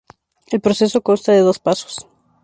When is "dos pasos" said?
1.41-2.07